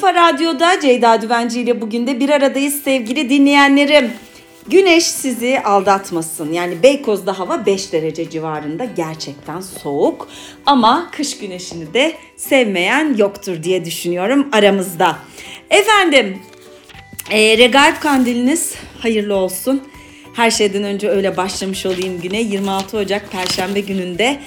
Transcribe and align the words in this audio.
Kafa 0.00 0.14
Radyo'da 0.14 0.80
Ceyda 0.80 1.22
Düvenci 1.22 1.60
ile 1.60 1.80
bugün 1.80 2.06
de 2.06 2.20
bir 2.20 2.30
aradayız 2.30 2.82
sevgili 2.82 3.30
dinleyenlerim. 3.30 4.10
Güneş 4.68 5.04
sizi 5.04 5.60
aldatmasın. 5.60 6.52
Yani 6.52 6.82
Beykoz'da 6.82 7.38
hava 7.38 7.66
5 7.66 7.92
derece 7.92 8.30
civarında 8.30 8.84
gerçekten 8.84 9.60
soğuk. 9.60 10.28
Ama 10.66 11.10
kış 11.12 11.38
güneşini 11.38 11.94
de 11.94 12.12
sevmeyen 12.36 13.14
yoktur 13.18 13.62
diye 13.62 13.84
düşünüyorum 13.84 14.48
aramızda. 14.52 15.18
Efendim, 15.70 16.38
e, 17.30 17.58
Regaip 17.58 18.00
Kandiliniz 18.00 18.74
hayırlı 19.00 19.34
olsun. 19.34 19.82
Her 20.34 20.50
şeyden 20.50 20.82
önce 20.82 21.08
öyle 21.08 21.36
başlamış 21.36 21.86
olayım 21.86 22.20
güne. 22.20 22.40
26 22.40 22.98
Ocak 22.98 23.32
Perşembe 23.32 23.80
gününde 23.80 24.38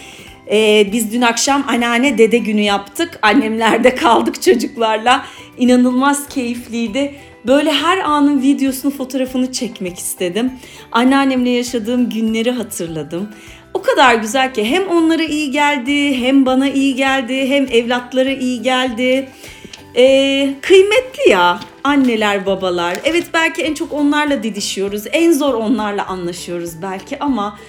ee, 0.51 0.89
biz 0.91 1.13
dün 1.13 1.21
akşam 1.21 1.65
anneanne 1.67 2.17
dede 2.17 2.37
günü 2.37 2.61
yaptık. 2.61 3.19
Annemlerde 3.21 3.95
kaldık 3.95 4.41
çocuklarla. 4.41 5.25
İnanılmaz 5.59 6.29
keyifliydi. 6.29 7.15
Böyle 7.47 7.71
her 7.71 7.97
anın 7.97 8.41
videosunu, 8.41 8.91
fotoğrafını 8.91 9.51
çekmek 9.51 9.99
istedim. 9.99 10.51
Anneannemle 10.91 11.49
yaşadığım 11.49 12.09
günleri 12.09 12.51
hatırladım. 12.51 13.29
O 13.73 13.81
kadar 13.81 14.15
güzel 14.15 14.53
ki 14.53 14.65
hem 14.65 14.87
onlara 14.87 15.23
iyi 15.23 15.51
geldi, 15.51 16.17
hem 16.17 16.45
bana 16.45 16.69
iyi 16.69 16.95
geldi, 16.95 17.49
hem 17.49 17.67
evlatlara 17.71 18.31
iyi 18.31 18.61
geldi. 18.61 19.29
Ee, 19.95 20.53
kıymetli 20.61 21.29
ya 21.29 21.59
anneler 21.83 22.45
babalar. 22.45 22.97
Evet 23.03 23.27
belki 23.33 23.61
en 23.61 23.73
çok 23.73 23.93
onlarla 23.93 24.43
didişiyoruz. 24.43 25.03
En 25.11 25.31
zor 25.31 25.53
onlarla 25.53 26.05
anlaşıyoruz 26.05 26.81
belki 26.81 27.19
ama 27.19 27.59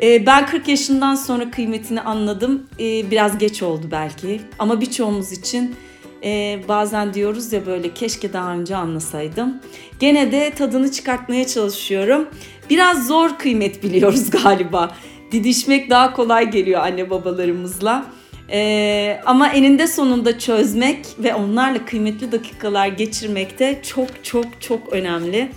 ee, 0.00 0.26
ben 0.26 0.46
40 0.46 0.68
yaşından 0.68 1.14
sonra 1.14 1.50
kıymetini 1.50 2.00
anladım. 2.00 2.66
Ee, 2.80 3.10
biraz 3.10 3.38
geç 3.38 3.62
oldu 3.62 3.86
belki 3.90 4.40
ama 4.58 4.80
birçoğumuz 4.80 5.32
için 5.32 5.76
e, 6.24 6.60
bazen 6.68 7.14
diyoruz 7.14 7.52
ya 7.52 7.66
böyle 7.66 7.94
keşke 7.94 8.32
daha 8.32 8.52
önce 8.54 8.76
anlasaydım. 8.76 9.60
Gene 10.00 10.32
de 10.32 10.50
tadını 10.50 10.92
çıkartmaya 10.92 11.46
çalışıyorum. 11.46 12.28
Biraz 12.70 13.06
zor 13.06 13.38
kıymet 13.38 13.82
biliyoruz 13.82 14.30
galiba. 14.42 14.96
Didişmek 15.32 15.90
daha 15.90 16.12
kolay 16.12 16.50
geliyor 16.50 16.80
anne 16.80 17.10
babalarımızla. 17.10 18.06
Ee, 18.50 19.20
ama 19.26 19.48
eninde 19.48 19.86
sonunda 19.86 20.38
çözmek 20.38 21.06
ve 21.18 21.34
onlarla 21.34 21.84
kıymetli 21.84 22.32
dakikalar 22.32 22.86
geçirmek 22.86 23.58
de 23.58 23.80
çok 23.82 24.24
çok 24.24 24.44
çok 24.60 24.92
önemli. 24.92 25.48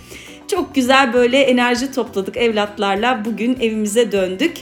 Çok 0.50 0.74
güzel 0.74 1.12
böyle 1.12 1.40
enerji 1.40 1.92
topladık 1.92 2.36
evlatlarla. 2.36 3.24
Bugün 3.24 3.56
evimize 3.60 4.12
döndük. 4.12 4.56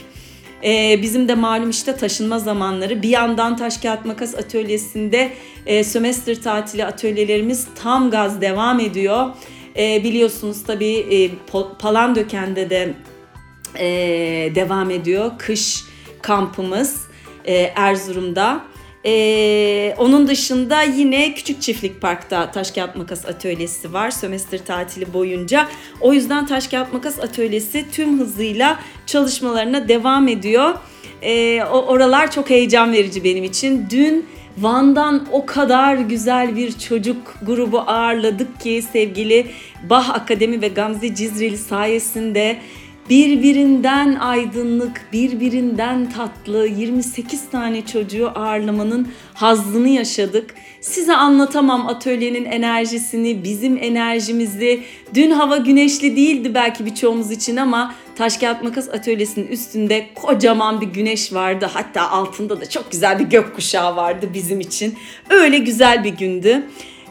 Ee, 0.63 0.99
bizim 1.01 1.27
de 1.27 1.35
malum 1.35 1.69
işte 1.69 1.95
taşınma 1.95 2.39
zamanları. 2.39 3.01
Bir 3.01 3.09
yandan 3.09 3.57
taş 3.57 3.77
kağıt 3.77 4.05
makas 4.05 4.35
atölyesinde 4.35 5.31
e, 5.65 5.83
sömestr 5.83 6.41
tatili 6.41 6.85
atölyelerimiz 6.85 7.67
tam 7.83 8.11
gaz 8.11 8.41
devam 8.41 8.79
ediyor. 8.79 9.27
E, 9.77 10.03
biliyorsunuz 10.03 10.63
tabii 10.63 10.95
e, 10.97 11.29
Palandöken'de 11.79 12.69
de 12.69 12.93
e, 13.79 13.85
devam 14.55 14.89
ediyor 14.89 15.31
kış 15.37 15.83
kampımız 16.21 17.07
e, 17.45 17.53
Erzurum'da. 17.55 18.63
Ee, 19.09 19.95
onun 19.97 20.27
dışında 20.27 20.81
yine 20.81 21.33
Küçük 21.33 21.61
Çiftlik 21.61 22.01
Park'ta 22.01 22.51
taş 22.51 22.71
kağıt 22.71 22.95
makas 22.95 23.25
atölyesi 23.25 23.93
var 23.93 24.11
sömestr 24.11 24.57
tatili 24.57 25.13
boyunca. 25.13 25.67
O 26.01 26.13
yüzden 26.13 26.45
taş 26.45 26.67
kağıt 26.67 26.93
makas 26.93 27.19
atölyesi 27.19 27.85
tüm 27.91 28.19
hızıyla 28.19 28.79
çalışmalarına 29.05 29.87
devam 29.87 30.27
ediyor. 30.27 30.73
Ee, 31.21 31.63
oralar 31.63 32.31
çok 32.31 32.49
heyecan 32.49 32.93
verici 32.93 33.23
benim 33.23 33.43
için. 33.43 33.87
Dün 33.89 34.25
Van'dan 34.57 35.27
o 35.31 35.45
kadar 35.45 35.95
güzel 35.95 36.55
bir 36.55 36.71
çocuk 36.71 37.35
grubu 37.41 37.79
ağırladık 37.79 38.59
ki 38.61 38.83
sevgili 38.91 39.47
Bah 39.89 40.09
Akademi 40.09 40.61
ve 40.61 40.67
Gamze 40.67 41.15
Cizreli 41.15 41.57
sayesinde 41.57 42.57
birbirinden 43.09 44.15
aydınlık, 44.15 45.01
birbirinden 45.13 46.09
tatlı 46.09 46.67
28 46.67 47.49
tane 47.49 47.85
çocuğu 47.85 48.31
ağırlamanın 48.35 49.07
hazzını 49.33 49.89
yaşadık. 49.89 50.53
Size 50.81 51.15
anlatamam 51.15 51.87
atölyenin 51.87 52.45
enerjisini, 52.45 53.43
bizim 53.43 53.77
enerjimizi. 53.77 54.83
Dün 55.13 55.31
hava 55.31 55.57
güneşli 55.57 56.15
değildi 56.15 56.53
belki 56.53 56.85
birçoğumuz 56.85 57.31
için 57.31 57.57
ama 57.57 57.95
taş 58.15 58.37
kağıt 58.37 58.63
makas 58.63 58.89
atölyesinin 58.89 59.47
üstünde 59.47 60.05
kocaman 60.15 60.81
bir 60.81 60.87
güneş 60.87 61.33
vardı. 61.33 61.69
Hatta 61.73 62.09
altında 62.09 62.61
da 62.61 62.69
çok 62.69 62.91
güzel 62.91 63.19
bir 63.19 63.25
gökkuşağı 63.25 63.95
vardı 63.95 64.29
bizim 64.33 64.59
için. 64.59 64.95
Öyle 65.29 65.57
güzel 65.57 66.03
bir 66.03 66.13
gündü. 66.17 66.63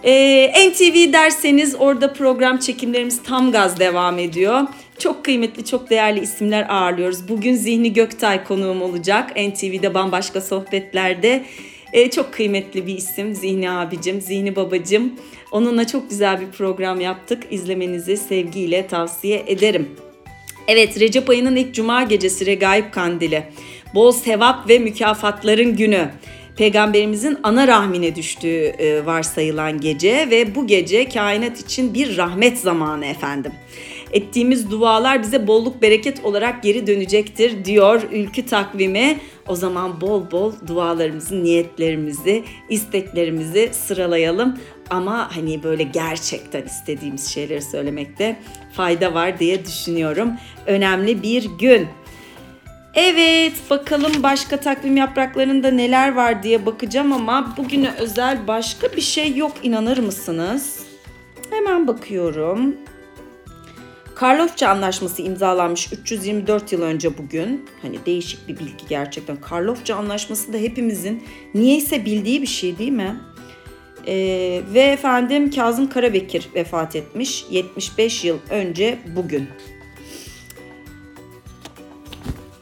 Ee, 0.04 0.70
NTV 0.70 1.12
derseniz 1.12 1.74
orada 1.78 2.12
program 2.12 2.58
çekimlerimiz 2.58 3.22
tam 3.22 3.52
gaz 3.52 3.80
devam 3.80 4.18
ediyor. 4.18 4.60
Çok 4.98 5.24
kıymetli, 5.24 5.64
çok 5.64 5.90
değerli 5.90 6.20
isimler 6.20 6.66
ağırlıyoruz. 6.68 7.28
Bugün 7.28 7.54
Zihni 7.54 7.92
Göktay 7.92 8.44
konuğum 8.44 8.82
olacak. 8.82 9.30
NTV'de 9.36 9.94
bambaşka 9.94 10.40
sohbetlerde. 10.40 11.44
Ee, 11.92 12.10
çok 12.10 12.32
kıymetli 12.32 12.86
bir 12.86 12.96
isim 12.96 13.34
Zihni 13.34 13.70
abicim, 13.70 14.20
Zihni 14.20 14.56
babacım. 14.56 15.12
Onunla 15.52 15.86
çok 15.86 16.10
güzel 16.10 16.40
bir 16.40 16.46
program 16.46 17.00
yaptık. 17.00 17.42
İzlemenizi 17.50 18.16
sevgiyle 18.16 18.86
tavsiye 18.86 19.44
ederim. 19.46 19.88
Evet 20.68 21.00
Recep 21.00 21.30
ayının 21.30 21.56
ilk 21.56 21.74
cuma 21.74 22.02
gecesi 22.02 22.46
Regaib 22.46 22.90
Kandili. 22.90 23.42
Bol 23.94 24.12
sevap 24.12 24.68
ve 24.68 24.78
mükafatların 24.78 25.76
günü. 25.76 26.10
Peygamberimizin 26.56 27.38
ana 27.42 27.68
rahmine 27.68 28.16
düştüğü 28.16 28.64
e, 28.64 29.06
varsayılan 29.06 29.80
gece 29.80 30.28
ve 30.30 30.54
bu 30.54 30.66
gece 30.66 31.08
kainat 31.08 31.60
için 31.60 31.94
bir 31.94 32.16
rahmet 32.16 32.58
zamanı 32.58 33.06
efendim 33.06 33.52
ettiğimiz 34.12 34.70
dualar 34.70 35.22
bize 35.22 35.46
bolluk 35.46 35.82
bereket 35.82 36.24
olarak 36.24 36.62
geri 36.62 36.86
dönecektir 36.86 37.64
diyor 37.64 38.02
ülkü 38.12 38.46
takvimi. 38.46 39.18
O 39.48 39.56
zaman 39.56 40.00
bol 40.00 40.30
bol 40.30 40.52
dualarımızı, 40.66 41.44
niyetlerimizi, 41.44 42.44
isteklerimizi 42.68 43.70
sıralayalım. 43.72 44.58
Ama 44.90 45.36
hani 45.36 45.62
böyle 45.62 45.82
gerçekten 45.82 46.62
istediğimiz 46.62 47.26
şeyleri 47.26 47.62
söylemekte 47.62 48.36
fayda 48.72 49.14
var 49.14 49.38
diye 49.38 49.64
düşünüyorum. 49.64 50.32
Önemli 50.66 51.22
bir 51.22 51.44
gün. 51.58 51.86
Evet 52.94 53.52
bakalım 53.70 54.12
başka 54.22 54.56
takvim 54.56 54.96
yapraklarında 54.96 55.70
neler 55.70 56.14
var 56.14 56.42
diye 56.42 56.66
bakacağım 56.66 57.12
ama 57.12 57.54
bugüne 57.56 57.90
özel 57.98 58.46
başka 58.46 58.92
bir 58.96 59.00
şey 59.00 59.36
yok 59.36 59.52
inanır 59.62 59.98
mısınız? 59.98 60.86
Hemen 61.50 61.88
bakıyorum. 61.88 62.76
Karlofça 64.16 64.68
Anlaşması 64.68 65.22
imzalanmış 65.22 65.92
324 65.92 66.72
yıl 66.72 66.82
önce 66.82 67.18
bugün. 67.18 67.66
Hani 67.82 68.06
değişik 68.06 68.48
bir 68.48 68.58
bilgi 68.58 68.86
gerçekten. 68.88 69.40
Karlofça 69.40 69.96
Anlaşması 69.96 70.52
da 70.52 70.56
hepimizin 70.56 71.24
niyeyse 71.54 72.04
bildiği 72.04 72.42
bir 72.42 72.46
şey 72.46 72.78
değil 72.78 72.92
mi? 72.92 73.20
Ee, 74.06 74.62
ve 74.74 74.80
efendim 74.80 75.50
Kazım 75.50 75.88
Karabekir 75.88 76.48
vefat 76.54 76.96
etmiş 76.96 77.44
75 77.50 78.24
yıl 78.24 78.38
önce 78.50 78.98
bugün. 79.16 79.48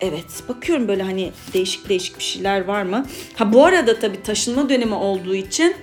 Evet 0.01 0.43
bakıyorum 0.49 0.89
böyle 0.89 1.03
hani 1.03 1.33
değişik 1.53 1.89
değişik 1.89 2.19
bir 2.19 2.25
şeyler 2.25 2.65
var 2.65 2.83
mı? 2.83 3.07
Ha 3.35 3.53
bu 3.53 3.65
arada 3.65 3.99
tabii 3.99 4.23
taşınma 4.23 4.69
dönemi 4.69 4.95
olduğu 4.95 5.35
için 5.35 5.75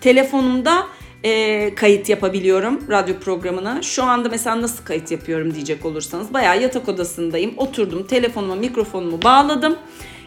telefonumda 0.00 0.86
e, 1.24 1.74
kayıt 1.74 2.08
yapabiliyorum 2.08 2.80
radyo 2.90 3.14
programına. 3.18 3.82
Şu 3.82 4.04
anda 4.04 4.28
mesela 4.28 4.62
nasıl 4.62 4.84
kayıt 4.84 5.10
yapıyorum 5.10 5.54
diyecek 5.54 5.86
olursanız 5.86 6.34
bayağı 6.34 6.62
yatak 6.62 6.88
odasındayım. 6.88 7.54
Oturdum 7.56 8.06
telefonuma 8.06 8.54
mikrofonumu 8.54 9.22
bağladım. 9.22 9.76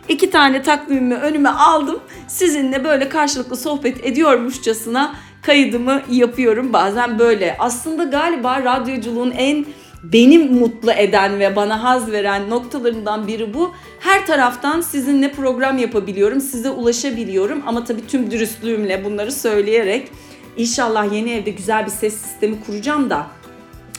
İki 0.10 0.30
tane 0.30 0.62
takvimimi 0.62 1.16
önüme 1.16 1.50
aldım. 1.50 2.00
Sizinle 2.28 2.84
böyle 2.84 3.10
karşılıklı 3.10 3.58
sohbet 3.58 4.06
ediyormuşçasına 4.06 5.16
kaydımı 5.42 6.02
yapıyorum. 6.12 6.74
Bazen 6.74 7.20
böyle. 7.20 7.56
Aslında 7.60 8.04
galiba 8.04 8.64
radyoculuğun 8.64 9.32
en 9.32 9.66
benim 10.04 10.54
mutlu 10.54 10.92
eden 10.92 11.40
ve 11.40 11.56
bana 11.56 11.84
haz 11.84 12.12
veren 12.12 12.50
noktalarından 12.50 13.28
biri 13.28 13.54
bu. 13.54 13.74
Her 14.00 14.26
taraftan 14.26 14.82
sizinle 14.82 15.32
program 15.32 15.78
yapabiliyorum, 15.78 16.42
size 16.42 16.70
ulaşabiliyorum 16.70 17.64
ama 17.66 17.84
tabii 17.84 18.08
tüm 18.08 18.32
dürüstlüğümle 18.32 19.06
bunları 19.06 19.32
söyleyerek 19.32 20.12
İnşallah 20.58 21.14
yeni 21.14 21.32
evde 21.32 21.52
güzel 21.52 21.86
bir 21.86 21.92
ses 21.92 22.16
sistemi 22.16 22.60
kuracağım 22.66 23.10
da 23.10 23.28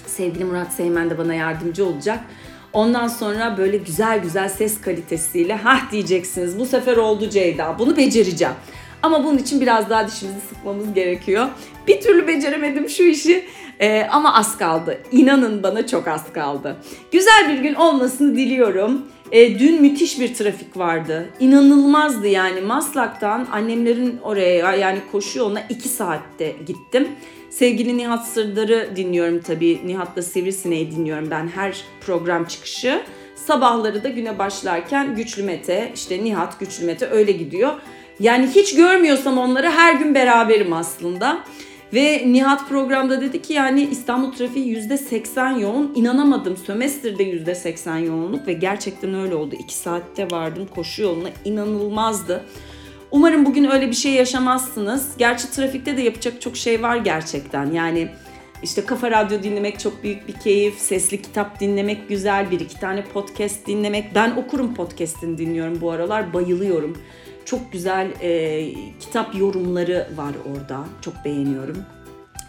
sevgili 0.06 0.44
Murat 0.44 0.72
Seymen 0.72 1.10
de 1.10 1.18
bana 1.18 1.34
yardımcı 1.34 1.86
olacak. 1.86 2.20
Ondan 2.72 3.08
sonra 3.08 3.58
böyle 3.58 3.76
güzel 3.76 4.22
güzel 4.22 4.48
ses 4.48 4.80
kalitesiyle 4.80 5.54
ha 5.54 5.80
diyeceksiniz 5.92 6.58
bu 6.58 6.66
sefer 6.66 6.96
oldu 6.96 7.30
Ceyda 7.30 7.78
bunu 7.78 7.96
becereceğim. 7.96 8.54
Ama 9.04 9.24
bunun 9.24 9.38
için 9.38 9.60
biraz 9.60 9.90
daha 9.90 10.08
dişimizi 10.08 10.40
sıkmamız 10.40 10.94
gerekiyor. 10.94 11.46
Bir 11.88 12.00
türlü 12.00 12.26
beceremedim 12.26 12.88
şu 12.88 13.02
işi 13.02 13.44
ee, 13.80 14.06
ama 14.10 14.34
az 14.34 14.58
kaldı. 14.58 14.98
İnanın 15.12 15.62
bana 15.62 15.86
çok 15.86 16.08
az 16.08 16.32
kaldı. 16.32 16.76
Güzel 17.12 17.48
bir 17.48 17.58
gün 17.62 17.74
olmasını 17.74 18.36
diliyorum. 18.36 19.02
E, 19.32 19.58
dün 19.58 19.82
müthiş 19.82 20.20
bir 20.20 20.34
trafik 20.34 20.76
vardı. 20.76 21.28
İnanılmazdı 21.40 22.26
yani. 22.26 22.60
Maslak'tan 22.60 23.46
annemlerin 23.52 24.18
oraya 24.22 24.74
yani 24.74 24.98
koşu 25.12 25.38
yoluna 25.38 25.60
2 25.68 25.88
saatte 25.88 26.56
gittim. 26.66 27.08
Sevgili 27.50 27.96
Nihat 27.96 28.28
Sırdar'ı 28.28 28.96
dinliyorum 28.96 29.40
tabii. 29.40 29.80
Nihat'la 29.86 30.22
Sivrisineği 30.22 30.90
dinliyorum 30.90 31.30
ben 31.30 31.48
her 31.48 31.84
program 32.06 32.44
çıkışı. 32.44 33.02
Sabahları 33.34 34.04
da 34.04 34.08
güne 34.08 34.38
başlarken 34.38 35.16
Güçlü 35.16 35.42
Mete, 35.42 35.92
işte 35.94 36.24
Nihat 36.24 36.60
Güçlü 36.60 36.86
Mete 36.86 37.06
öyle 37.06 37.32
gidiyor. 37.32 37.72
Yani 38.20 38.46
hiç 38.46 38.76
görmüyorsam 38.76 39.38
onları 39.38 39.70
her 39.70 39.94
gün 39.94 40.14
beraberim 40.14 40.72
aslında. 40.72 41.44
Ve 41.94 42.22
Nihat 42.26 42.69
programda 42.69 43.20
dedi 43.20 43.43
ki 43.43 43.52
yani 43.52 43.88
İstanbul 43.90 44.32
trafiği 44.32 44.76
%80 44.76 45.61
yoğun. 45.61 45.93
İnanamadım. 45.94 46.56
Sömestr'de 46.56 47.22
%80 47.22 48.05
yoğunluk 48.06 48.46
ve 48.46 48.52
gerçekten 48.52 49.14
öyle 49.14 49.34
oldu. 49.34 49.55
2 49.58 49.75
saatte 49.75 50.31
vardım 50.31 50.69
koşu 50.75 51.02
yoluna. 51.02 51.28
inanılmazdı. 51.44 52.44
Umarım 53.11 53.46
bugün 53.46 53.70
öyle 53.70 53.88
bir 53.88 53.94
şey 53.94 54.12
yaşamazsınız. 54.12 55.08
Gerçi 55.19 55.50
trafikte 55.50 55.96
de 55.96 56.02
yapacak 56.02 56.40
çok 56.40 56.56
şey 56.56 56.82
var 56.82 56.96
gerçekten. 56.96 57.72
Yani 57.72 58.08
işte 58.62 58.84
kafa 58.84 59.11
radyo 59.11 59.43
dinlemek 59.43 59.81
çok 59.81 60.02
büyük 60.02 60.28
bir 60.28 60.32
keyif. 60.32 60.78
Sesli 60.78 61.22
kitap 61.22 61.61
dinlemek 61.61 62.08
güzel. 62.08 62.50
Bir 62.50 62.61
iki 62.61 62.81
tane 62.81 63.05
podcast 63.05 63.66
dinlemek. 63.66 64.14
Ben 64.14 64.31
okurum 64.37 64.75
podcast'ini 64.75 65.38
dinliyorum 65.38 65.81
bu 65.81 65.90
aralar. 65.90 66.34
Bayılıyorum. 66.34 66.96
Çok 67.44 67.73
güzel 67.73 68.11
e, 68.23 68.70
kitap 69.00 69.35
yorumları 69.35 70.08
var 70.17 70.32
orada. 70.52 70.85
Çok 71.00 71.14
beğeniyorum. 71.25 71.85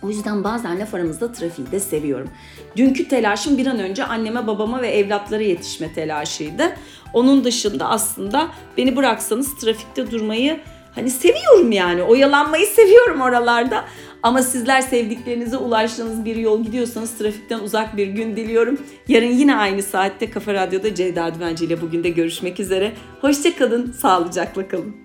O 0.02 0.10
yüzden 0.10 0.44
bazen 0.44 0.80
laf 0.80 0.94
aramızda 0.94 1.32
trafiği 1.32 1.72
de 1.72 1.80
seviyorum. 1.80 2.30
Dünkü 2.78 3.08
telaşım 3.08 3.58
bir 3.58 3.68
an 3.68 3.80
önce 3.80 4.04
anneme, 4.04 4.48
babama 4.48 4.82
ve 4.82 4.88
evlatlara 4.88 5.44
yetişme 5.44 5.94
telaşıydı. 5.94 6.76
Onun 7.14 7.44
dışında 7.44 7.90
aslında 7.90 8.48
beni 8.78 8.96
bıraksanız 8.96 9.58
trafikte 9.58 10.12
durmayı 10.12 10.60
hani 10.96 11.10
seviyorum 11.10 11.72
yani. 11.72 12.04
Oyalanmayı 12.04 12.68
seviyorum 12.68 13.22
oralarda. 13.22 13.86
Ama 14.26 14.42
sizler 14.42 14.82
sevdiklerinize 14.82 15.58
ulaştığınız 15.58 16.26
bir 16.26 16.36
yol 16.36 16.64
gidiyorsanız 16.64 17.18
trafikten 17.18 17.60
uzak 17.60 17.98
bir 17.98 18.08
gün 18.08 18.36
diliyorum. 18.36 18.80
Yarın 19.08 19.32
yine 19.32 19.56
aynı 19.56 19.84
saatte 19.84 20.30
Kafa 20.30 20.54
Radyo'da 20.54 20.96
Ceyda 20.96 21.36
Düvenci 21.36 21.66
ile 21.66 21.82
bugün 21.82 22.04
de 22.04 22.10
görüşmek 22.10 22.60
üzere. 22.60 22.94
Hoşçakalın, 23.22 23.92
sağlıcakla 23.92 24.68
kalın. 24.68 24.96